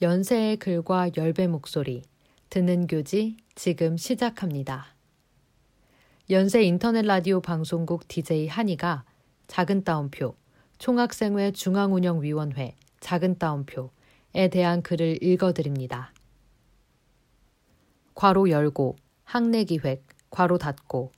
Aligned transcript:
연세의 0.00 0.58
글과 0.58 1.10
열배 1.16 1.48
목소리, 1.48 2.04
듣는 2.50 2.86
교지 2.86 3.36
지금 3.56 3.96
시작합니다. 3.96 4.94
연세 6.30 6.62
인터넷 6.62 7.02
라디오 7.02 7.40
방송국 7.40 8.06
DJ 8.06 8.46
한이가 8.46 9.04
작은 9.48 9.82
따옴표, 9.82 10.36
총학생회 10.78 11.50
중앙운영위원회 11.50 12.76
작은 13.00 13.38
따옴표에 13.38 14.48
대한 14.52 14.82
글을 14.82 15.20
읽어드립니다. 15.20 16.12
괄호 18.14 18.50
열고, 18.50 18.94
학내기획, 19.24 20.06
괄호 20.30 20.58
닫고, 20.58 21.10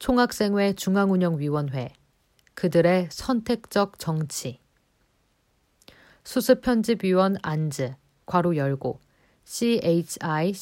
총학생회 0.00 0.72
중앙운영위원회, 0.72 1.92
그들의 2.54 3.08
선택적 3.12 4.00
정치. 4.00 4.59
수습편집위원 6.24 7.36
안즈, 7.42 7.94
괄호 8.26 8.56
열고, 8.56 9.00
chicchick 9.44 10.54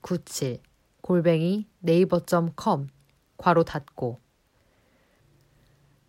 97, 0.00 0.58
골뱅이 1.00 1.66
네이버.com, 1.80 2.88
괄호 3.36 3.64
닫고. 3.64 4.18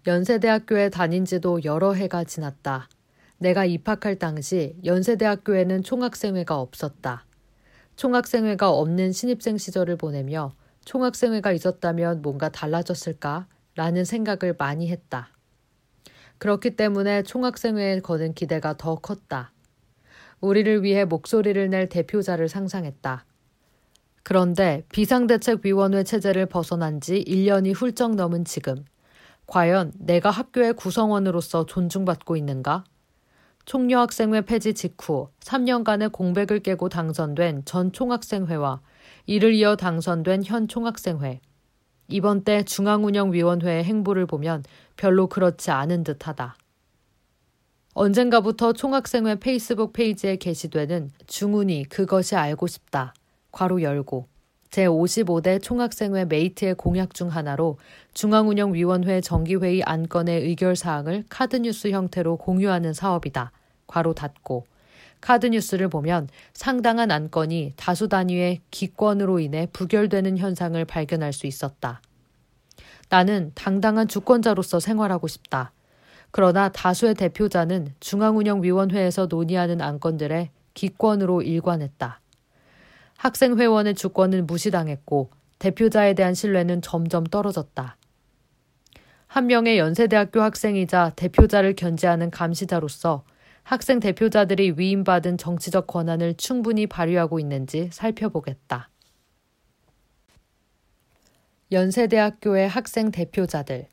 연세대학교에 0.08 0.90
다닌 0.90 1.26
지도 1.26 1.64
여러 1.64 1.94
해가 1.94 2.24
지났다. 2.24 2.90
내가 3.38 3.66
입학할 3.66 4.18
당시 4.18 4.76
연세대학교에는 4.86 5.84
총학생회가 5.84 6.60
없었다. 6.60 7.26
총학생회가 7.96 8.70
없는 8.70 9.12
신입생 9.12 9.58
시절을 9.58 9.98
보내며 9.98 10.54
총학생회가 10.86 11.52
있었다면 11.52 12.22
뭔가 12.22 12.50
달라졌을까? 12.50 13.48
라는 13.76 14.06
생각을 14.06 14.56
많이 14.58 14.90
했다. 14.90 15.35
그렇기 16.38 16.76
때문에 16.76 17.24
총학생회에 17.24 18.02
거는 18.02 18.34
기대가 18.34 18.76
더 18.78 18.96
컸다. 18.96 19.52
우리를 20.42 20.84
위해 20.84 21.06
목소리를 21.06 21.70
낼 21.70 21.90
대표자를 21.90 22.50
상상했다. 22.50 23.26
그런데 24.24 24.84
비상대책위원회 24.92 26.04
체제를 26.04 26.48
벗어난 26.48 27.00
지 27.00 27.24
1년이 27.28 27.76
훌쩍 27.76 28.16
넘은 28.16 28.44
지금, 28.46 28.84
과연 29.48 29.94
내가 30.00 30.32
학교의 30.32 30.74
구성원으로서 30.74 31.66
존중받고 31.68 32.36
있는가? 32.36 32.84
총여학생회 33.66 34.42
폐지 34.42 34.74
직후 34.74 35.30
3년간의 35.40 36.12
공백을 36.12 36.60
깨고 36.60 36.90
당선된 36.90 37.66
전 37.66 37.92
총학생회와 37.92 38.82
이를 39.26 39.54
이어 39.54 39.76
당선된 39.76 40.44
현 40.46 40.68
총학생회. 40.68 41.42
이번 42.08 42.44
때 42.44 42.64
중앙운영위원회의 42.64 43.84
행보를 43.84 44.26
보면 44.26 44.64
별로 44.98 45.28
그렇지 45.28 45.72
않은 45.72 46.04
듯하다. 46.04 46.56
언젠가부터 47.94 48.74
총학생회 48.74 49.36
페이스북 49.36 49.94
페이지에 49.94 50.36
게시되는 50.36 51.12
중운위 51.28 51.86
그것이 51.86 52.36
알고 52.36 52.68
싶다. 52.68 53.14
괄호 53.52 53.82
열고. 53.82 54.28
제55대 54.70 55.64
총학생회 55.64 56.26
메이트의 56.26 56.76
공약 56.76 57.14
중 57.14 57.30
하나로 57.30 57.78
중앙운영위원회 58.14 59.22
정기회의 59.22 59.82
안건의 59.84 60.42
의결사항을 60.42 61.24
카드뉴스 61.30 61.92
형태로 61.92 62.36
공유하는 62.38 62.94
사업이다. 62.94 63.54
괄호 63.88 64.14
닫고. 64.14 64.66
카드뉴스를 65.26 65.90
보면 65.90 66.30
상당한 66.54 67.10
안건이 67.10 67.74
다수 67.78 68.08
단위의 68.08 68.62
기권으로 68.70 69.40
인해 69.40 69.68
부결되는 69.74 70.38
현상을 70.38 70.86
발견할 70.86 71.34
수 71.34 71.48
있었다. 71.48 72.00
나는 73.10 73.52
당당한 73.56 74.08
주권자로서 74.08 74.80
생활하고 74.80 75.28
싶다. 75.28 75.72
그러나 76.30 76.70
다수의 76.70 77.16
대표자는 77.16 77.96
중앙운영위원회에서 78.02 79.26
논의하는 79.26 79.82
안건들의 79.82 80.52
기권으로 80.76 81.42
일관했다. 81.42 82.22
학생회원의 83.18 83.96
주권은 83.96 84.46
무시당했고 84.46 85.32
대표자에 85.58 86.14
대한 86.14 86.36
신뢰는 86.36 86.84
점점 86.84 87.24
떨어졌다. 87.24 87.98
한 89.26 89.48
명의 89.48 89.80
연세대학교 89.80 90.42
학생이자 90.42 91.14
대표자를 91.16 91.74
견제하는 91.74 92.30
감시자로서 92.30 93.24
학생 93.66 94.00
대표자들이 94.00 94.76
위임받은 94.78 95.40
정치적 95.40 95.88
권한을 95.88 96.36
충분히 96.36 96.86
발휘하고 96.86 97.40
있는지 97.40 97.90
살펴보겠다. 97.92 98.92
연세대학교의 101.72 102.70
학생 102.70 103.10
대표자들 103.10 103.88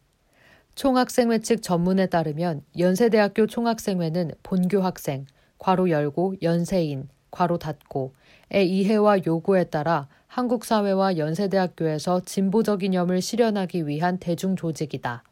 총학생회 0.74 1.38
측 1.38 1.62
전문에 1.62 2.04
따르면 2.04 2.64
연세대학교 2.78 3.46
총학생회는 3.46 4.32
본교 4.42 4.82
학생, 4.82 5.24
괄호 5.56 5.88
열고 5.88 6.34
연세인, 6.42 7.08
괄호 7.30 7.56
닫고의 7.56 8.68
이해와 8.68 9.24
요구에 9.26 9.64
따라 9.64 10.06
한국 10.26 10.66
사회와 10.66 11.16
연세대학교에서 11.16 12.20
진보적 12.26 12.82
이념을 12.82 13.22
실현하기 13.22 13.86
위한 13.86 14.18
대중 14.18 14.54
조직이다. 14.54 15.24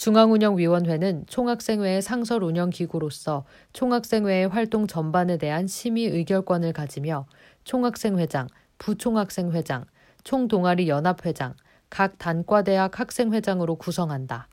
중앙운영위원회는 0.00 1.26
총학생회의 1.26 2.00
상설 2.00 2.42
운영 2.42 2.70
기구로서 2.70 3.44
총학생회의 3.74 4.48
활동 4.48 4.86
전반에 4.86 5.36
대한 5.36 5.66
심의 5.66 6.04
의결권을 6.06 6.72
가지며 6.72 7.26
총학생회장, 7.64 8.48
부총학생회장, 8.78 9.84
총동아리 10.24 10.88
연합회장, 10.88 11.54
각 11.90 12.16
단과대학 12.16 12.98
학생회장으로 12.98 13.76
구성한다. 13.76 14.48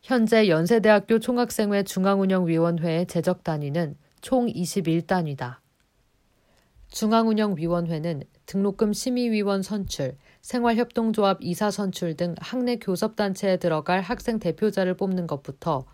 현재 0.00 0.48
연세대학교 0.48 1.18
총학생회 1.18 1.82
중앙운영위원회의 1.82 3.04
제적 3.04 3.44
단위는 3.44 3.96
총 4.22 4.46
21단위다. 4.46 5.56
중앙운영위원회는 6.88 8.22
등록금 8.46 8.94
심의위원 8.94 9.62
선출, 9.62 10.16
생활협동조합 10.42 11.38
이사 11.40 11.70
선출 11.70 12.16
등 12.16 12.34
학내 12.40 12.76
교섭단체에 12.76 13.58
들어갈 13.58 14.00
학생 14.00 14.40
대표자를 14.40 14.94
뽑는 14.94 15.28
것부터 15.28 15.86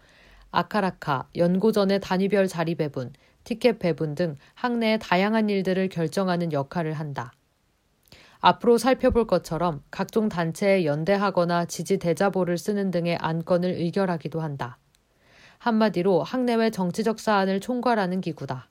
아카라카, 0.51 1.29
연고전의 1.37 2.01
단위별 2.01 2.49
자리 2.49 2.75
배분, 2.75 3.13
티켓 3.45 3.79
배분 3.79 4.15
등 4.15 4.37
학내의 4.55 5.01
다양한 5.01 5.51
일들을 5.51 5.91
결정하는 5.91 6.53
역할을 6.53 6.95
한다. 6.95 7.33
앞으로 8.41 8.79
살펴볼 8.79 9.27
것처럼 9.27 9.83
각종 9.91 10.31
단체에 10.31 10.87
연대하거나 10.87 11.67
지지 11.67 11.99
대자보를 11.99 12.57
쓰는 12.57 12.91
등의 12.91 13.17
안건을 13.17 13.73
의결하기도 13.73 14.41
한다. 14.41 14.79
한마디로 15.59 16.23
학내외 16.23 16.71
정치적 16.71 17.21
사안을 17.21 17.61
총괄하는 17.61 18.23
기구다. 18.23 18.67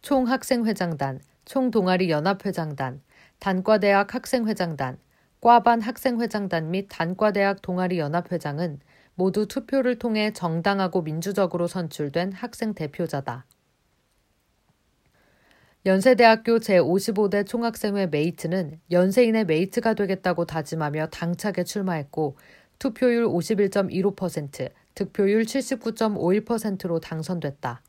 총학생회장단, 0.00 1.20
총동아리 1.44 2.08
연합회장단, 2.08 3.02
단과대학 3.42 4.14
학생회장단, 4.14 4.98
과반 5.40 5.80
학생회장단 5.80 6.70
및 6.70 6.86
단과대학 6.88 7.60
동아리 7.60 7.98
연합회장은 7.98 8.78
모두 9.16 9.48
투표를 9.48 9.98
통해 9.98 10.32
정당하고 10.32 11.02
민주적으로 11.02 11.66
선출된 11.66 12.30
학생 12.34 12.72
대표자다. 12.72 13.44
연세대학교 15.86 16.58
제55대 16.58 17.44
총학생회 17.44 18.06
메이트는 18.06 18.78
연세인의 18.92 19.46
메이트가 19.46 19.94
되겠다고 19.94 20.44
다짐하며 20.44 21.08
당차게 21.08 21.64
출마했고 21.64 22.36
투표율 22.78 23.26
51.15%, 23.26 24.70
득표율 24.94 25.42
79.51%로 25.42 27.00
당선됐다. 27.00 27.82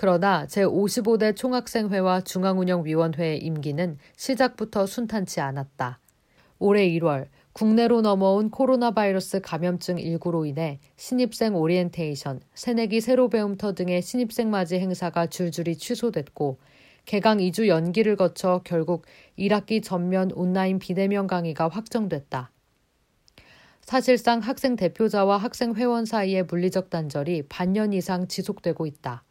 그러나 0.00 0.46
제55대 0.46 1.36
총학생회와 1.36 2.22
중앙운영위원회의 2.22 3.36
임기는 3.44 3.98
시작부터 4.16 4.86
순탄치 4.86 5.42
않았다. 5.42 5.98
올해 6.58 6.88
1월 6.88 7.26
국내로 7.52 8.00
넘어온 8.00 8.48
코로나 8.48 8.92
바이러스 8.92 9.42
감염증 9.42 9.96
19로 9.96 10.48
인해 10.48 10.80
신입생 10.96 11.54
오리엔테이션, 11.54 12.40
새내기 12.54 13.02
새로배움터 13.02 13.74
등의 13.74 14.00
신입생 14.00 14.48
맞이 14.48 14.76
행사가 14.76 15.26
줄줄이 15.26 15.76
취소됐고 15.76 16.56
개강 17.04 17.36
2주 17.36 17.66
연기를 17.66 18.16
거쳐 18.16 18.62
결국 18.64 19.04
1학기 19.38 19.82
전면 19.82 20.32
온라인 20.32 20.78
비대면 20.78 21.26
강의가 21.26 21.68
확정됐다. 21.68 22.50
사실상 23.82 24.40
학생 24.40 24.76
대표자와 24.76 25.36
학생 25.36 25.74
회원 25.74 26.06
사이의 26.06 26.44
물리적 26.44 26.88
단절이 26.88 27.48
반년 27.50 27.92
이상 27.92 28.28
지속되고 28.28 28.86
있다. 28.86 29.24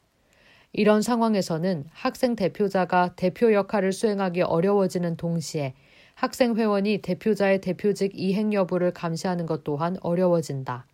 이런 0.72 1.02
상황에서는 1.02 1.86
학생 1.92 2.36
대표자가 2.36 3.14
대표 3.16 3.54
역할을 3.54 3.92
수행하기 3.92 4.44
어려워지는 4.44 5.18
동시에 5.18 5.74
학생 6.14 6.56
회원이 6.56 7.00
대표자의 7.02 7.62
대표직 7.62 8.12
이행 8.14 8.54
여부를 8.54 8.92
감시하는 8.92 9.46
것 9.46 9.64
또한 9.64 9.98
어려워진다. 10.02 10.86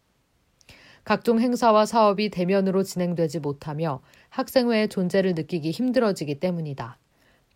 각종 1.04 1.40
행사와 1.40 1.86
사업이 1.86 2.30
대면으로 2.30 2.84
진행되지 2.84 3.40
못하며 3.40 4.02
학생회의 4.30 4.88
존재를 4.90 5.36
느끼기 5.36 5.72
힘들어지기 5.72 6.40
때문이다. 6.40 6.98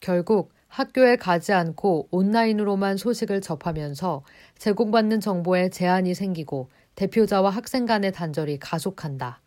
결국 0.01 0.51
학교에 0.67 1.15
가지 1.15 1.51
않고 1.51 2.09
온라인으로만 2.11 2.97
소식을 2.97 3.41
접하면서 3.41 4.23
제공받는 4.57 5.19
정보에 5.19 5.69
제한이 5.69 6.13
생기고 6.13 6.69
대표자와 6.95 7.49
학생 7.49 7.85
간의 7.85 8.11
단절이 8.11 8.59
가속한다. 8.59 9.41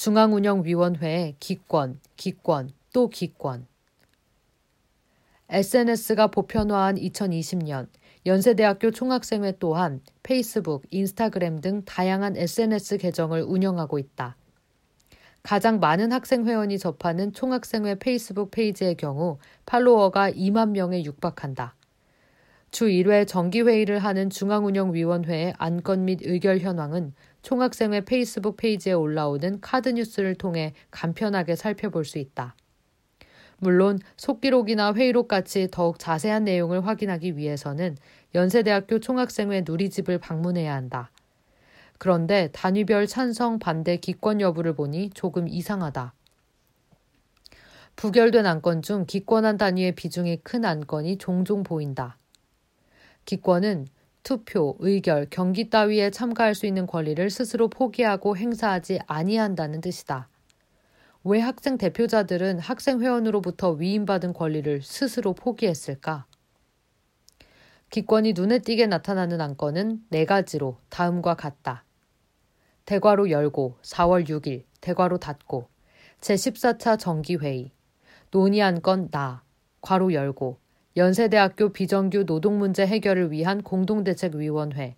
중앙운영위원회의 0.00 1.34
기권, 1.40 2.00
기권, 2.16 2.70
또 2.94 3.10
기권. 3.10 3.66
SNS가 5.50 6.28
보편화한 6.28 6.96
2020년 6.96 7.86
연세대학교 8.24 8.92
총학생회 8.92 9.56
또한 9.58 10.00
페이스북, 10.22 10.84
인스타그램 10.88 11.60
등 11.60 11.84
다양한 11.84 12.38
SNS 12.38 12.96
계정을 12.96 13.42
운영하고 13.42 13.98
있다. 13.98 14.36
가장 15.42 15.80
많은 15.80 16.12
학생 16.12 16.46
회원이 16.46 16.78
접하는 16.78 17.34
총학생회 17.34 17.96
페이스북 17.96 18.50
페이지의 18.52 18.94
경우 18.94 19.36
팔로워가 19.66 20.30
2만 20.30 20.70
명에 20.70 21.04
육박한다. 21.04 21.74
주 22.70 22.86
1회 22.86 23.26
정기회의를 23.26 23.98
하는 23.98 24.30
중앙운영위원회의 24.30 25.54
안건 25.58 26.04
및 26.04 26.20
의결 26.22 26.60
현황은 26.60 27.12
총학생회 27.42 28.02
페이스북 28.02 28.56
페이지에 28.56 28.92
올라오는 28.92 29.60
카드 29.60 29.88
뉴스를 29.88 30.34
통해 30.34 30.74
간편하게 30.90 31.56
살펴볼 31.56 32.04
수 32.04 32.18
있다. 32.18 32.54
물론 33.58 33.98
속기록이나 34.16 34.94
회의록 34.94 35.28
같이 35.28 35.68
더욱 35.70 35.98
자세한 35.98 36.44
내용을 36.44 36.86
확인하기 36.86 37.36
위해서는 37.36 37.96
연세대학교 38.34 39.00
총학생회 39.00 39.64
누리집을 39.66 40.18
방문해야 40.18 40.74
한다. 40.74 41.10
그런데 41.98 42.48
단위별 42.52 43.06
찬성 43.06 43.58
반대 43.58 43.98
기권 43.98 44.40
여부를 44.40 44.72
보니 44.74 45.10
조금 45.10 45.46
이상하다. 45.46 46.14
부결된 47.96 48.46
안건 48.46 48.80
중 48.80 49.04
기권한 49.04 49.58
단위의 49.58 49.94
비중이 49.94 50.38
큰 50.38 50.64
안건이 50.64 51.18
종종 51.18 51.62
보인다. 51.62 52.16
기권은 53.26 53.86
투표, 54.22 54.76
의결, 54.78 55.26
경기 55.30 55.70
따위에 55.70 56.10
참가할 56.10 56.54
수 56.54 56.66
있는 56.66 56.86
권리를 56.86 57.30
스스로 57.30 57.68
포기하고 57.68 58.36
행사하지 58.36 59.00
아니한다는 59.06 59.80
뜻이다. 59.80 60.28
왜 61.24 61.40
학생 61.40 61.76
대표자들은 61.76 62.60
학생 62.60 63.00
회원으로부터 63.00 63.72
위임받은 63.72 64.32
권리를 64.32 64.82
스스로 64.82 65.34
포기했을까? 65.34 66.26
기권이 67.90 68.34
눈에 68.34 68.60
띄게 68.60 68.86
나타나는 68.86 69.40
안건은 69.40 70.04
네 70.10 70.24
가지로 70.24 70.78
다음과 70.88 71.34
같다. 71.34 71.84
대괄호 72.86 73.30
열고 73.30 73.78
4월 73.82 74.28
6일 74.28 74.64
대괄호 74.80 75.18
닫고 75.18 75.68
제14차 76.20 76.98
정기회의 76.98 77.72
논의한 78.30 78.80
건 78.80 79.08
나, 79.10 79.42
괄호 79.80 80.12
열고 80.12 80.58
연세대학교 80.96 81.68
비정규 81.68 82.24
노동문제 82.24 82.84
해결을 82.84 83.30
위한 83.30 83.62
공동대책위원회 83.62 84.96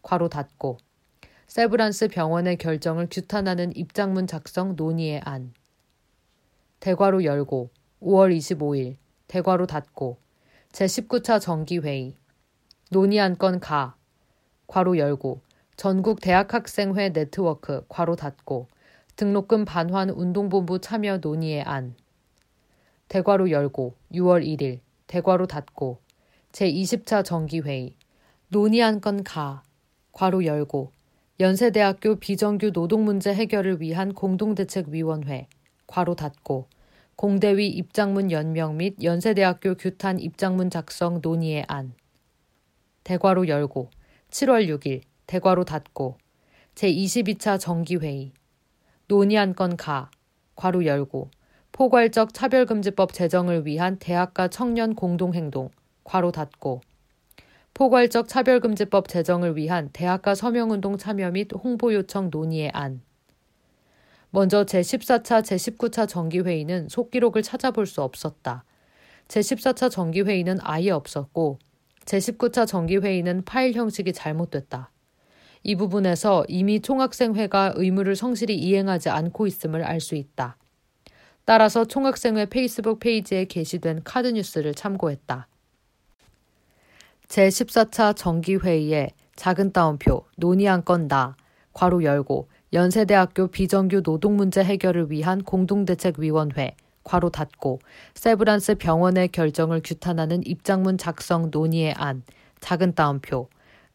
괄호 0.00 0.30
닫고 0.30 0.78
세브란스 1.48 2.08
병원의 2.08 2.56
결정을 2.56 3.08
규탄하는 3.10 3.76
입장문 3.76 4.26
작성 4.26 4.74
논의의 4.74 5.20
안. 5.22 5.52
대괄호 6.80 7.24
열고 7.24 7.68
5월 8.00 8.34
25일 8.34 8.96
대괄호 9.28 9.66
닫고 9.66 10.16
제19차 10.72 11.38
정기회의. 11.42 12.14
논의한 12.90 13.36
건 13.36 13.60
가, 13.60 13.96
괄호 14.66 14.96
열고 14.96 15.42
전국 15.76 16.22
대학학생회 16.22 17.10
네트워크 17.10 17.84
괄호 17.90 18.16
닫고 18.16 18.68
등록금 19.16 19.66
반환 19.66 20.08
운동본부 20.08 20.78
참여 20.78 21.18
논의의 21.18 21.62
안. 21.64 21.94
대괄호 23.08 23.50
열고 23.50 23.94
6월 24.10 24.42
1일 24.42 24.83
대괄호 25.06 25.46
닫고 25.46 25.98
제20차 26.52 27.24
정기회의 27.24 27.96
논의한 28.48 29.00
건 29.00 29.22
가 29.24 29.62
괄호 30.12 30.44
열고 30.44 30.92
연세대학교 31.40 32.16
비정규 32.16 32.70
노동문제 32.72 33.34
해결을 33.34 33.80
위한 33.80 34.14
공동대책위원회 34.14 35.48
괄호 35.88 36.14
닫고 36.14 36.68
공대위 37.16 37.68
입장문 37.68 38.30
연명 38.30 38.76
및 38.76 39.02
연세대학교 39.02 39.74
규탄 39.74 40.20
입장문 40.20 40.70
작성 40.70 41.20
논의의 41.20 41.64
안. 41.68 41.94
대괄호 43.02 43.48
열고 43.48 43.90
7월 44.30 44.68
6일 44.68 45.02
대괄호 45.26 45.64
닫고 45.64 46.18
제22차 46.76 47.58
정기회의 47.58 48.32
논의한 49.08 49.54
건 49.54 49.76
가, 49.76 50.10
괄호 50.54 50.84
열고 50.84 51.30
포괄적 51.76 52.32
차별금지법 52.32 53.12
제정을 53.12 53.66
위한 53.66 53.98
대학가 53.98 54.46
청년 54.46 54.94
공동행동, 54.94 55.70
괄호 56.04 56.30
닫고 56.30 56.82
포괄적 57.74 58.28
차별금지법 58.28 59.08
제정을 59.08 59.56
위한 59.56 59.90
대학가 59.92 60.36
서명운동 60.36 60.98
참여 60.98 61.32
및 61.32 61.50
홍보 61.52 61.92
요청 61.92 62.30
논의의 62.30 62.70
안. 62.72 63.02
먼저 64.30 64.64
제14차, 64.64 65.42
제19차 65.42 66.08
정기회의는 66.08 66.88
속기록을 66.90 67.42
찾아볼 67.42 67.86
수 67.86 68.02
없었다. 68.02 68.62
제14차 69.26 69.90
정기회의는 69.90 70.58
아예 70.60 70.90
없었고, 70.90 71.58
제19차 72.04 72.68
정기회의는 72.68 73.44
파일 73.44 73.72
형식이 73.74 74.12
잘못됐다. 74.12 74.92
이 75.64 75.74
부분에서 75.74 76.44
이미 76.46 76.80
총학생회가 76.80 77.72
의무를 77.74 78.14
성실히 78.14 78.54
이행하지 78.54 79.08
않고 79.08 79.48
있음을 79.48 79.82
알 79.82 80.00
수 80.00 80.14
있다. 80.14 80.56
따라서 81.44 81.84
총학생회 81.84 82.46
페이스북 82.46 83.00
페이지에 83.00 83.44
게시된 83.44 84.02
카드 84.04 84.28
뉴스를 84.28 84.74
참고했다. 84.74 85.46
제14차 87.28 88.16
정기회의에 88.16 89.10
작은 89.36 89.72
따옴표 89.72 90.24
논의한 90.36 90.84
건 90.84 91.08
나, 91.08 91.36
괄호 91.72 92.04
열고 92.04 92.48
연세대학교 92.72 93.48
비정규 93.48 94.02
노동문제 94.04 94.64
해결을 94.64 95.10
위한 95.10 95.42
공동대책위원회, 95.42 96.76
괄호 97.02 97.30
닫고 97.30 97.80
세브란스 98.14 98.76
병원의 98.76 99.28
결정을 99.28 99.80
규탄하는 99.84 100.46
입장문 100.46 100.96
작성 100.96 101.50
논의의 101.50 101.94
안, 101.96 102.22
작은 102.60 102.94
따옴표, 102.94 103.48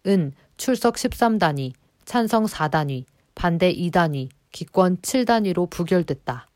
은 0.06 0.34
출석 0.57 0.96
13단위, 0.96 1.74
찬성 2.06 2.46
4단위, 2.46 3.06
반대 3.34 3.74
2단위, 3.74 4.30
기권 4.51 4.98
7단위로 4.98 5.69
부결됐다. 5.69 6.49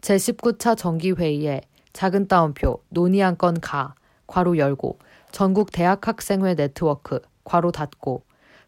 제19차 0.00 0.76
정기회의에 0.76 1.62
작은 1.92 2.28
따옴표, 2.28 2.82
논의한 2.90 3.38
건 3.38 3.58
가, 3.60 3.94
괄호 4.26 4.58
열고, 4.58 4.98
전국 5.32 5.72
대학학생회 5.72 6.54
네트워크, 6.54 7.20
괄호 7.44 7.72
닫고, 7.72 8.22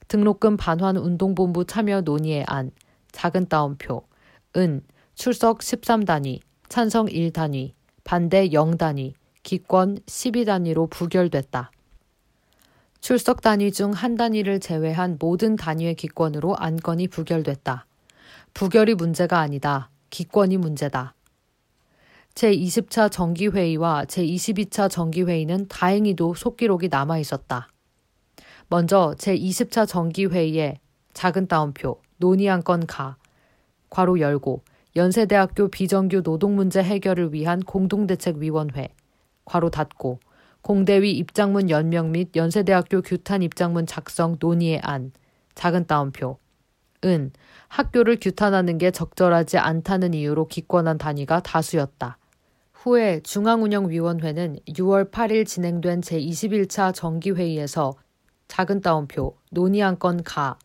등록금 0.09 0.57
반환 0.57 0.97
운동본부 0.97 1.67
참여 1.67 2.03
논의의 2.03 2.45
안, 2.47 2.71
작은 3.13 3.49
따옴표, 3.49 4.05
은, 4.57 4.83
출석 5.15 5.59
13단위, 5.59 6.41
찬성 6.69 7.07
1단위, 7.07 7.73
반대 8.05 8.49
0단위, 8.49 9.13
기권 9.43 9.99
12단위로 10.01 10.89
부결됐다. 10.91 11.71
출석 13.01 13.41
단위 13.41 13.71
중 13.73 13.93
한 13.93 14.17
단위를 14.17 14.61
제외한 14.61 15.17
모든 15.21 15.57
단위의 15.57 15.95
기권으로 15.95 16.57
안건이 16.57 17.09
부결됐다. 17.09 17.87
부결이 18.55 18.95
문제가 18.95 19.39
아니다. 19.39 19.91
기권이 20.11 20.57
문제다. 20.57 21.15
제20차 22.35 23.11
정기회의와 23.11 24.05
제22차 24.05 24.89
정기회의는 24.89 25.67
다행히도 25.69 26.35
속기록이 26.35 26.89
남아 26.89 27.19
있었다. 27.19 27.69
먼저 28.69 29.15
제20차 29.19 29.89
정기회의에 29.89 30.79
작은 31.15 31.49
따옴표, 31.49 32.01
논의한 32.19 32.63
건 32.63 32.87
가, 32.87 33.17
괄호 33.91 34.21
열고, 34.21 34.63
연세대학교 34.95 35.69
비정규 35.69 36.21
노동문제 36.25 36.83
해결을 36.83 37.33
위한 37.33 37.61
공동대책위원회, 37.61 38.95
괄호 39.45 39.71
닫고, 39.71 40.21
공대위 40.63 41.13
입장문 41.13 41.71
연명 41.71 42.13
및 42.13 42.31
연세대학교 42.37 43.01
규탄 43.03 43.43
입장문 43.43 43.87
작성 43.87 44.37
논의의 44.39 44.81
안, 44.83 45.13
작은 45.55 45.87
따옴표. 45.87 46.39
은, 47.05 47.33
학교를 47.69 48.19
규탄하는 48.21 48.79
게 48.79 48.91
적절하지 48.91 49.59
않다는 49.59 50.15
이유로 50.15 50.49
기권한 50.49 50.99
단위가 50.99 51.41
다수였다. 51.41 52.19
후에 52.73 53.21
중앙운영위원회는 53.21 54.61
6월 54.69 55.11
8일 55.11 55.47
진행된 55.47 56.01
제21차 56.01 56.95
정기회의에서 56.95 57.95
작은 58.49 58.81
따옴표, 58.81 59.37
논의한 59.51 59.99
건 59.99 60.23
가, 60.23 60.59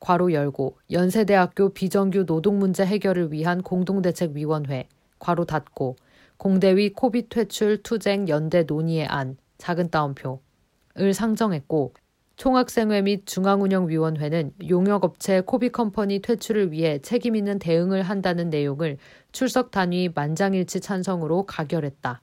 괄호 0.00 0.32
열고, 0.32 0.78
연세대학교 0.90 1.70
비정규 1.70 2.24
노동문제 2.26 2.84
해결을 2.86 3.32
위한 3.32 3.62
공동대책위원회, 3.62 4.88
괄호 5.18 5.44
닫고, 5.46 5.96
공대위 6.36 6.92
코비 6.92 7.28
퇴출 7.28 7.82
투쟁 7.82 8.28
연대 8.28 8.62
논의의 8.62 9.06
안 9.06 9.36
작은 9.58 9.90
따옴표를 9.90 11.14
상정했고 11.14 11.94
총학생회 12.36 13.00
및 13.00 13.26
중앙운영위원회는 13.26 14.52
용역업체 14.68 15.40
코비컴퍼니 15.40 16.20
퇴출을 16.20 16.70
위해 16.70 16.98
책임있는 16.98 17.58
대응을 17.58 18.02
한다는 18.02 18.50
내용을 18.50 18.98
출석 19.32 19.70
단위 19.70 20.10
만장일치 20.14 20.80
찬성으로 20.80 21.44
가결했다. 21.44 22.20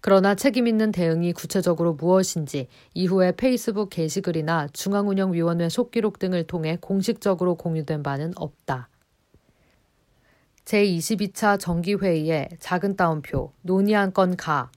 그러나 0.00 0.36
책임있는 0.36 0.92
대응이 0.92 1.32
구체적으로 1.32 1.94
무엇인지 1.94 2.68
이후에 2.94 3.32
페이스북 3.32 3.90
게시글이나 3.90 4.68
중앙운영위원회 4.72 5.68
속기록 5.68 6.20
등을 6.20 6.44
통해 6.44 6.78
공식적으로 6.80 7.56
공유된 7.56 8.04
바는 8.04 8.32
없다. 8.36 8.88
제22차 10.64 11.58
정기회의에 11.58 12.50
작은 12.60 12.94
따옴표 12.94 13.52
논의한 13.62 14.12
건 14.12 14.36
가. 14.36 14.70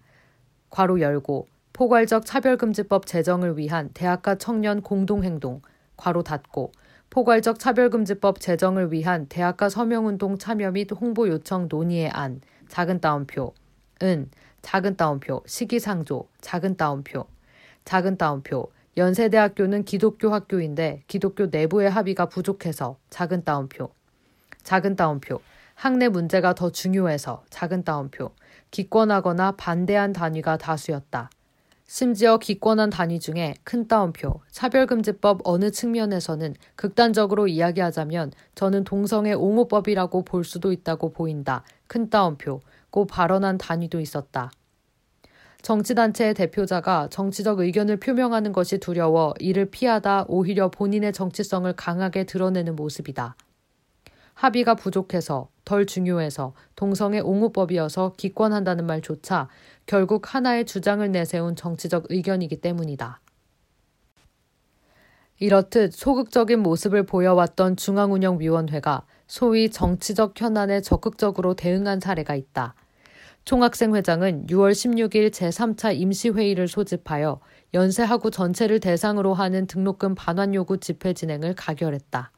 괄호 0.72 1.00
열고 1.00 1.53
포괄적 1.74 2.26
차별금지법 2.26 3.08
제정을 3.08 3.58
위한 3.58 3.90
대학가 3.96 4.36
청년 4.36 4.82
공동행동 4.82 5.62
괄호 5.98 6.22
닫고 6.22 6.72
포괄적 7.10 7.60
차별금지법 7.60 8.40
제정을 8.40 8.92
위한 8.92 9.26
대학가 9.28 9.70
서명운동 9.70 10.38
참여 10.38 10.72
및 10.72 10.92
홍보 10.92 11.28
요청 11.28 11.68
논의의 11.70 12.10
안 12.10 12.42
작은 12.70 13.02
따옴표 13.02 13.54
은 14.04 14.30
작은 14.62 14.98
따옴표 14.98 15.44
시기상조 15.46 16.28
작은 16.42 16.78
따옴표. 16.78 17.26
작은 17.86 18.18
따옴표 18.18 18.72
연세대학교는 18.96 19.84
기독교 19.84 20.30
학교인데 20.30 21.04
기독교 21.08 21.48
내부의 21.48 21.90
합의가 21.90 22.28
부족해서 22.28 22.98
작은 23.10 23.44
따옴표. 23.44 23.90
작은 24.64 24.96
따옴표 24.96 25.42
학내 25.76 26.08
문제가 26.08 26.54
더 26.54 26.70
중요해서 26.70 27.44
작은 27.50 27.84
따옴표. 27.84 28.32
기권하거나 28.72 29.54
반대한 29.54 30.14
단위가 30.14 30.58
다수였다. 30.58 31.30
심지어 31.96 32.40
기권한 32.40 32.90
단위 32.90 33.20
중에 33.20 33.54
큰 33.64 33.88
따옴표, 33.88 34.42
차별금지법 34.50 35.42
어느 35.44 35.70
측면에서는 35.70 36.56
극단적으로 36.76 37.48
이야기하자면 37.48 38.32
저는 38.56 38.84
동성애 38.84 39.34
옹호법이라고 39.34 40.24
볼 40.26 40.44
수도 40.44 40.72
있다고 40.72 41.14
보인다. 41.14 41.64
큰 41.86 42.10
따옴표, 42.10 42.62
고 42.90 43.06
발언한 43.06 43.60
단위도 43.60 44.00
있었다. 44.00 44.50
정치단체의 45.62 46.34
대표자가 46.34 47.10
정치적 47.12 47.60
의견을 47.60 47.98
표명하는 47.98 48.54
것이 48.54 48.80
두려워 48.80 49.36
이를 49.38 49.70
피하다 49.70 50.26
오히려 50.30 50.72
본인의 50.72 51.14
정치성을 51.14 51.72
강하게 51.74 52.24
드러내는 52.24 52.76
모습이다. 52.76 53.36
합의가 54.34 54.76
부족해서 54.76 55.50
덜 55.66 55.86
중요해서 55.86 56.54
동성애 56.76 57.20
옹호법이어서 57.20 58.14
기권한다는 58.18 58.86
말조차 58.86 59.48
결국 59.86 60.34
하나의 60.34 60.66
주장을 60.66 61.10
내세운 61.12 61.56
정치적 61.56 62.06
의견이기 62.10 62.62
때문이다. 62.62 63.20
이렇듯 65.40 65.94
소극적인 65.94 66.60
모습을 66.60 67.06
보여왔던 67.06 67.76
중앙운영위원회가 67.76 69.06
소위 69.28 69.70
정치적 69.70 70.40
현안에 70.40 70.82
적극적으로 70.82 71.54
대응한 71.54 72.00
사례가 72.00 72.36
있다. 72.36 72.76
총학생 73.46 73.94
회장은 73.94 74.48
6월 74.48 74.72
16일 74.72 75.32
제3차 75.32 75.98
임시회의를 75.98 76.70
소집하여 76.70 77.42
연세하고 77.74 78.30
전체를 78.30 78.80
대상으로 78.80 79.34
하는 79.34 79.68
등록금 79.68 80.16
반환 80.16 80.56
요구 80.56 80.80
집회 80.80 81.14
진행을 81.14 81.56
가결했다. 81.56 82.32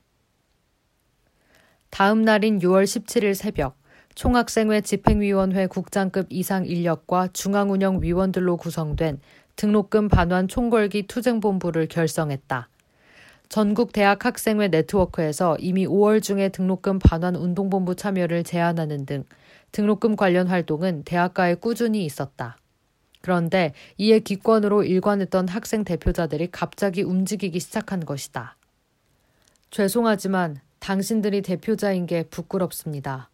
다음 1.91 2.23
날인 2.23 2.59
6월 2.59 2.85
17일 2.85 3.35
새벽 3.35 3.77
총학생회 4.15 4.79
집행위원회 4.79 5.67
국장급 5.67 6.27
이상 6.29 6.65
인력과 6.65 7.27
중앙운영 7.33 8.01
위원들로 8.01 8.55
구성된 8.55 9.19
등록금 9.57 10.07
반환 10.07 10.47
총궐기 10.47 11.07
투쟁본부를 11.07 11.87
결성했다. 11.87 12.69
전국 13.49 13.91
대학 13.91 14.25
학생회 14.25 14.69
네트워크에서 14.69 15.57
이미 15.59 15.85
5월 15.85 16.23
중에 16.23 16.47
등록금 16.47 16.99
반환 16.99 17.35
운동본부 17.35 17.95
참여를 17.95 18.45
제안하는 18.45 19.05
등 19.05 19.25
등록금 19.73 20.15
관련 20.15 20.47
활동은 20.47 21.03
대학가에 21.03 21.55
꾸준히 21.55 22.05
있었다. 22.05 22.57
그런데 23.19 23.73
이에 23.97 24.19
기권으로 24.19 24.83
일관했던 24.83 25.49
학생 25.49 25.83
대표자들이 25.83 26.49
갑자기 26.51 27.01
움직이기 27.01 27.59
시작한 27.59 28.05
것이다. 28.05 28.55
죄송하지만 29.71 30.61
당신들이 30.79 31.41
대표자인 31.41 32.05
게 32.05 32.23
부끄럽습니다. 32.23 33.29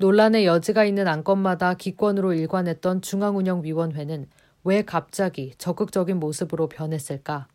논란의 0.00 0.46
여지가 0.46 0.84
있는 0.84 1.08
안건마다 1.08 1.74
기권으로 1.74 2.32
일관했던 2.32 3.02
중앙운영위원회는 3.02 4.28
왜 4.62 4.82
갑자기 4.82 5.52
적극적인 5.58 6.20
모습으로 6.20 6.68
변했을까? 6.68 7.48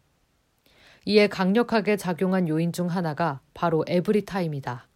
이에 1.06 1.28
강력하게 1.28 1.96
작용한 1.96 2.50
요인 2.50 2.74
중 2.74 2.88
하나가 2.88 3.40
바로 3.54 3.86
에브리타임이다. 3.88 4.88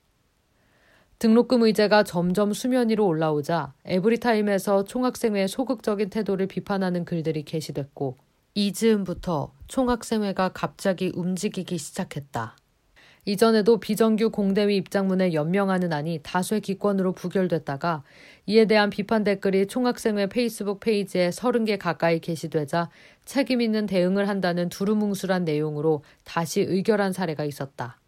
등록금 1.20 1.64
의제가 1.64 2.04
점점 2.04 2.52
수면 2.52 2.90
위로 2.90 3.08
올라오자 3.08 3.74
에브리타임에서 3.86 4.84
총학생회의 4.84 5.48
소극적인 5.48 6.10
태도를 6.10 6.48
비판하는 6.48 7.06
글들이 7.06 7.44
게시됐고 7.44 8.18
이즈음부터 8.56 9.54
총학생회가 9.70 10.50
갑자기 10.50 11.14
움직이기 11.16 11.78
시작했다. 11.78 12.58
이전에도 13.28 13.78
비정규 13.82 14.30
공대위 14.30 14.78
입장문에 14.78 15.34
연명하는 15.34 15.92
안이 15.92 16.22
다수의 16.24 16.62
기권으로 16.62 17.12
부결됐다가 17.12 18.04
이에 18.46 18.64
대한 18.64 18.90
비판 18.90 19.26
댓글이 19.26 19.68
총학생회 19.68 20.28
페이스북 20.28 20.80
페이지에 20.80 21.32
30개 21.32 21.78
가까이 21.78 22.22
게시되자 22.22 22.90
책임 23.26 23.60
있는 23.60 23.86
대응을 23.86 24.30
한다는 24.30 24.70
두루뭉술한 24.70 25.44
내용으로 25.44 26.06
다시 26.24 26.62
의결한 26.62 27.12
사례가 27.12 27.44
있었다. 27.44 28.00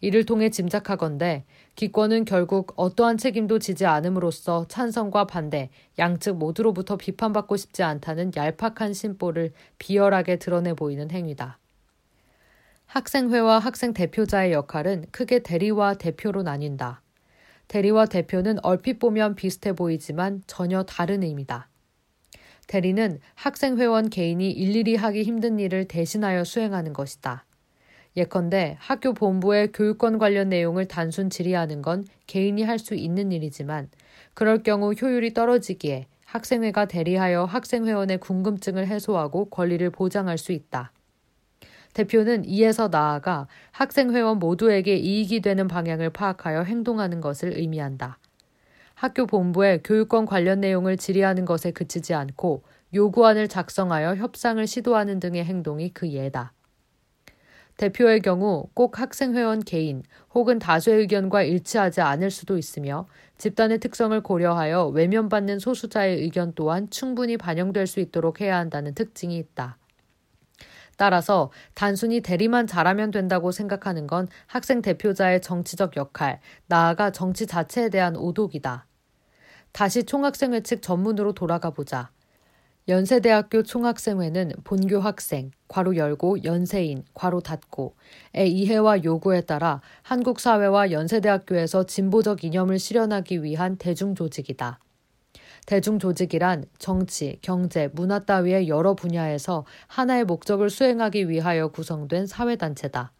이를 0.00 0.24
통해 0.24 0.48
짐작하건대 0.48 1.44
기권은 1.74 2.24
결국 2.24 2.72
어떠한 2.76 3.18
책임도 3.18 3.58
지지 3.58 3.84
않음으로써 3.84 4.66
찬성과 4.68 5.24
반대, 5.24 5.70
양측 5.98 6.36
모두로부터 6.36 6.96
비판받고 6.96 7.56
싶지 7.56 7.82
않다는 7.82 8.30
얄팍한 8.36 8.94
심보를 8.94 9.50
비열하게 9.80 10.36
드러내 10.36 10.74
보이는 10.74 11.10
행위다. 11.10 11.58
학생회와 12.90 13.60
학생 13.60 13.92
대표자의 13.92 14.50
역할은 14.52 15.04
크게 15.12 15.44
대리와 15.44 15.94
대표로 15.94 16.42
나뉜다. 16.42 17.02
대리와 17.68 18.06
대표는 18.06 18.58
얼핏 18.64 18.98
보면 18.98 19.36
비슷해 19.36 19.74
보이지만 19.74 20.42
전혀 20.48 20.82
다른 20.82 21.22
의미다. 21.22 21.68
대리는 22.66 23.20
학생회원 23.36 24.10
개인이 24.10 24.50
일일이 24.50 24.96
하기 24.96 25.22
힘든 25.22 25.60
일을 25.60 25.86
대신하여 25.86 26.42
수행하는 26.42 26.92
것이다. 26.92 27.44
예컨대 28.16 28.76
학교 28.80 29.14
본부의 29.14 29.70
교육권 29.70 30.18
관련 30.18 30.48
내용을 30.48 30.88
단순 30.88 31.30
질의하는 31.30 31.82
건 31.82 32.04
개인이 32.26 32.60
할 32.64 32.80
수 32.80 32.96
있는 32.96 33.30
일이지만 33.30 33.88
그럴 34.34 34.64
경우 34.64 34.94
효율이 34.94 35.32
떨어지기에 35.32 36.06
학생회가 36.24 36.86
대리하여 36.86 37.44
학생회원의 37.44 38.18
궁금증을 38.18 38.88
해소하고 38.88 39.48
권리를 39.48 39.88
보장할 39.90 40.38
수 40.38 40.50
있다. 40.50 40.90
대표는 41.94 42.44
이에서 42.44 42.88
나아가 42.88 43.48
학생 43.72 44.14
회원 44.14 44.38
모두에게 44.38 44.96
이익이 44.96 45.40
되는 45.40 45.68
방향을 45.68 46.10
파악하여 46.10 46.62
행동하는 46.62 47.20
것을 47.20 47.56
의미한다. 47.56 48.18
학교 48.94 49.26
본부에 49.26 49.80
교육권 49.82 50.26
관련 50.26 50.60
내용을 50.60 50.96
질의하는 50.96 51.44
것에 51.44 51.70
그치지 51.70 52.14
않고 52.14 52.62
요구안을 52.92 53.48
작성하여 53.48 54.16
협상을 54.16 54.64
시도하는 54.66 55.20
등의 55.20 55.44
행동이 55.44 55.90
그 55.90 56.08
예다. 56.10 56.52
대표의 57.78 58.20
경우 58.20 58.68
꼭 58.74 59.00
학생 59.00 59.34
회원 59.34 59.60
개인 59.60 60.02
혹은 60.34 60.58
다수의 60.58 60.98
의견과 60.98 61.44
일치하지 61.44 62.02
않을 62.02 62.30
수도 62.30 62.58
있으며 62.58 63.06
집단의 63.38 63.78
특성을 63.78 64.20
고려하여 64.20 64.88
외면받는 64.88 65.60
소수자의 65.60 66.20
의견 66.20 66.52
또한 66.54 66.90
충분히 66.90 67.38
반영될 67.38 67.86
수 67.86 68.00
있도록 68.00 68.42
해야 68.42 68.58
한다는 68.58 68.92
특징이 68.92 69.38
있다. 69.38 69.79
따라서 71.00 71.50
단순히 71.72 72.20
대리만 72.20 72.66
잘하면 72.66 73.10
된다고 73.10 73.52
생각하는 73.52 74.06
건 74.06 74.28
학생 74.46 74.82
대표자의 74.82 75.40
정치적 75.40 75.96
역할, 75.96 76.40
나아가 76.66 77.10
정치 77.10 77.46
자체에 77.46 77.88
대한 77.88 78.16
오독이다. 78.16 78.86
다시 79.72 80.04
총학생회 80.04 80.60
측 80.60 80.82
전문으로 80.82 81.32
돌아가 81.32 81.70
보자. 81.70 82.10
연세대학교 82.86 83.62
총학생회는 83.62 84.52
본교 84.62 85.00
학생, 85.00 85.52
괄호 85.68 85.96
열고 85.96 86.44
연세인, 86.44 87.04
괄호 87.14 87.40
닫고의 87.40 88.52
이해와 88.52 89.02
요구에 89.02 89.40
따라 89.40 89.80
한국 90.02 90.38
사회와 90.38 90.90
연세대학교에서 90.90 91.86
진보적 91.86 92.44
이념을 92.44 92.78
실현하기 92.78 93.42
위한 93.42 93.76
대중조직이다. 93.78 94.78
대중조직이란 95.70 96.64
정치, 96.78 97.38
경제, 97.42 97.88
문화 97.92 98.18
따위의 98.18 98.66
여러 98.66 98.94
분야에서 98.94 99.64
하나의 99.86 100.24
목적을 100.24 100.68
수행하기 100.68 101.28
위하여 101.28 101.68
구성된 101.68 102.26
사회단체다. 102.26 103.12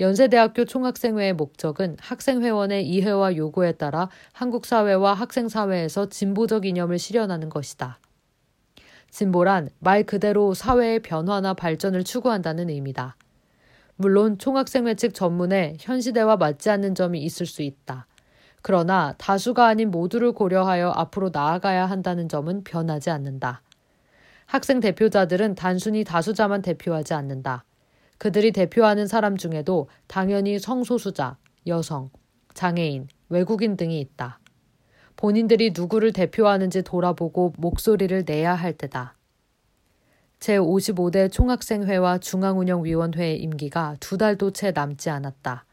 연세대학교 0.00 0.64
총학생회의 0.64 1.34
목적은 1.34 1.98
학생회원의 2.00 2.88
이해와 2.88 3.36
요구에 3.36 3.70
따라 3.72 4.08
한국 4.32 4.66
사회와 4.66 5.14
학생 5.14 5.48
사회에서 5.48 6.08
진보적 6.08 6.66
이념을 6.66 6.98
실현하는 6.98 7.48
것이다. 7.48 8.00
진보란 9.10 9.68
말 9.78 10.02
그대로 10.02 10.54
사회의 10.54 10.98
변화나 10.98 11.54
발전을 11.54 12.02
추구한다는 12.02 12.70
의미다. 12.70 13.16
물론 13.94 14.36
총학생회 14.36 14.96
측 14.96 15.14
전문에 15.14 15.76
현 15.78 16.00
시대와 16.00 16.38
맞지 16.38 16.70
않는 16.70 16.96
점이 16.96 17.22
있을 17.22 17.46
수 17.46 17.62
있다. 17.62 18.08
그러나 18.62 19.14
다수가 19.18 19.66
아닌 19.66 19.90
모두를 19.90 20.32
고려하여 20.32 20.90
앞으로 20.90 21.30
나아가야 21.32 21.86
한다는 21.86 22.28
점은 22.28 22.62
변하지 22.64 23.10
않는다. 23.10 23.62
학생 24.46 24.80
대표자들은 24.80 25.56
단순히 25.56 26.04
다수자만 26.04 26.62
대표하지 26.62 27.14
않는다. 27.14 27.64
그들이 28.18 28.52
대표하는 28.52 29.08
사람 29.08 29.36
중에도 29.36 29.88
당연히 30.06 30.58
성소수자, 30.60 31.38
여성, 31.66 32.10
장애인, 32.54 33.08
외국인 33.28 33.76
등이 33.76 33.98
있다. 34.00 34.38
본인들이 35.16 35.72
누구를 35.74 36.12
대표하는지 36.12 36.82
돌아보고 36.82 37.54
목소리를 37.56 38.24
내야 38.26 38.54
할 38.54 38.74
때다. 38.74 39.16
제55대 40.38 41.30
총학생회와 41.30 42.18
중앙운영위원회의 42.18 43.40
임기가 43.40 43.96
두 44.00 44.18
달도 44.18 44.50
채 44.52 44.72
남지 44.72 45.10
않았다. 45.10 45.64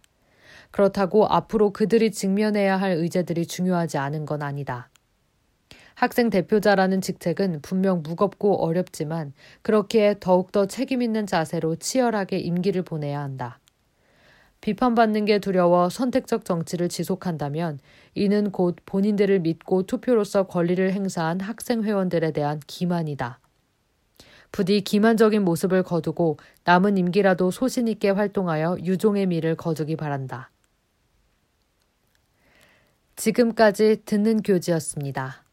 그렇다고 0.72 1.28
앞으로 1.28 1.72
그들이 1.72 2.12
직면해야 2.12 2.78
할 2.78 2.92
의제들이 2.92 3.48
중요하지 3.48 3.98
않은 3.98 4.26
건 4.26 4.42
아니다. 4.42 4.90
학생 5.96 6.30
대표자라는 6.30 7.02
직책은 7.02 7.62
분명 7.62 8.02
무겁고 8.04 8.64
어렵지만 8.64 9.34
그렇기에 9.64 10.16
더욱더 10.22 10.66
책임있는 10.66 11.28
자세로 11.28 11.76
치열하게 11.76 12.38
임기를 12.38 12.84
보내야 12.84 13.20
한다. 13.20 13.60
비판받는 14.62 15.26
게 15.26 15.40
두려워 15.40 15.90
선택적 15.90 16.46
정치를 16.46 16.90
지속한다면 16.90 17.80
이는 18.14 18.52
곧 18.52 18.76
본인들을 18.86 19.40
믿고 19.40 19.84
투표로서 19.84 20.44
권리를 20.48 20.92
행사한 20.92 21.40
학생 21.40 21.84
회원들에 21.84 22.32
대한 22.32 22.60
기만이다. 22.66 23.40
부디 24.52 24.82
기만적인 24.82 25.44
모습을 25.44 25.84
거두고 25.84 26.38
남은 26.64 26.98
임기라도 26.98 27.52
소신있게 27.52 28.10
활동하여 28.12 28.78
유종의 28.84 29.28
미를 29.28 29.56
거두기 29.56 29.96
바란다. 29.96 30.50
지금까지 33.20 34.04
듣는 34.06 34.42
교지였습니다. 34.42 35.44